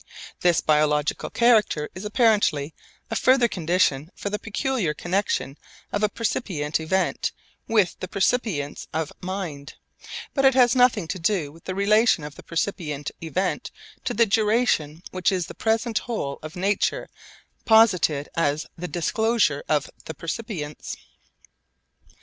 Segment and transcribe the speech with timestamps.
[0.39, 2.73] This biological character is apparently
[3.11, 5.59] a further condition for the peculiar connexion
[5.91, 7.31] of a percipient event
[7.67, 9.75] with the percipience of mind;
[10.33, 13.69] but it has nothing to do with the relation of the percipient event
[14.03, 17.07] to the duration which is the present whole of nature
[17.65, 20.95] posited as the disclosure of the percipience.